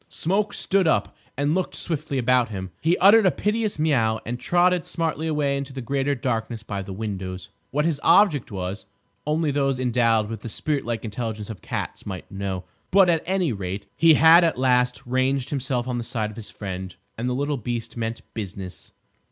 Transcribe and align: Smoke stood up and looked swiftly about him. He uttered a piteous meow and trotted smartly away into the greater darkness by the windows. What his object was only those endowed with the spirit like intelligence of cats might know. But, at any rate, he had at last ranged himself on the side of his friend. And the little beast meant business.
Smoke 0.09 0.51
stood 0.51 0.87
up 0.87 1.15
and 1.37 1.53
looked 1.53 1.75
swiftly 1.75 2.17
about 2.17 2.49
him. 2.49 2.71
He 2.81 2.97
uttered 2.97 3.27
a 3.27 3.29
piteous 3.29 3.77
meow 3.77 4.19
and 4.25 4.39
trotted 4.39 4.87
smartly 4.87 5.27
away 5.27 5.55
into 5.55 5.73
the 5.73 5.79
greater 5.81 6.15
darkness 6.15 6.63
by 6.63 6.81
the 6.81 6.91
windows. 6.91 7.49
What 7.69 7.85
his 7.85 7.99
object 8.03 8.51
was 8.51 8.87
only 9.27 9.51
those 9.51 9.79
endowed 9.79 10.27
with 10.27 10.41
the 10.41 10.49
spirit 10.49 10.85
like 10.85 11.05
intelligence 11.05 11.51
of 11.51 11.61
cats 11.61 12.03
might 12.07 12.31
know. 12.31 12.63
But, 12.89 13.11
at 13.11 13.21
any 13.27 13.53
rate, 13.53 13.85
he 13.95 14.15
had 14.15 14.43
at 14.43 14.57
last 14.57 15.05
ranged 15.05 15.51
himself 15.51 15.87
on 15.87 15.99
the 15.99 16.03
side 16.03 16.31
of 16.31 16.35
his 16.35 16.49
friend. 16.49 16.95
And 17.15 17.29
the 17.29 17.35
little 17.35 17.57
beast 17.57 17.95
meant 17.95 18.23
business. 18.33 18.93